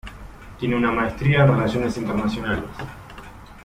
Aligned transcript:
Tiene 0.59 0.75
una 0.75 0.89
maestría 0.91 1.43
en 1.43 1.49
relaciones 1.51 1.95
internacionales. 1.97 2.63